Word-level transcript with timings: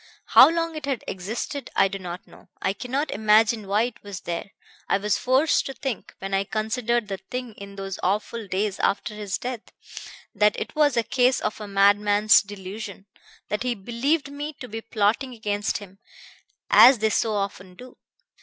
How 0.29 0.49
long 0.49 0.75
it 0.75 0.87
had 0.87 1.03
existed 1.07 1.69
I 1.75 1.87
do 1.87 1.99
not 1.99 2.25
know. 2.25 2.47
I 2.59 2.73
cannot 2.73 3.11
imagine 3.11 3.67
why 3.67 3.83
it 3.83 4.01
was 4.01 4.21
there. 4.21 4.49
I 4.89 4.97
was 4.97 5.19
forced 5.19 5.67
to 5.67 5.75
think, 5.75 6.15
when 6.17 6.33
I 6.33 6.43
considered 6.43 7.07
the 7.07 7.19
thing 7.29 7.53
in 7.53 7.75
those 7.75 7.99
awful 8.01 8.47
days 8.47 8.79
after 8.79 9.13
his 9.13 9.37
death, 9.37 9.61
that 10.33 10.59
it 10.59 10.75
was 10.75 10.97
a 10.97 11.03
case 11.03 11.39
of 11.39 11.61
a 11.61 11.67
madman's 11.67 12.41
delusion, 12.41 13.05
that 13.49 13.61
he 13.61 13.75
believed 13.75 14.31
me 14.31 14.53
to 14.53 14.67
be 14.67 14.81
plotting 14.81 15.35
against 15.35 15.77
him, 15.77 15.99
as 16.71 16.97
they 16.97 17.11
so 17.11 17.35
often 17.35 17.75
do. 17.75 17.95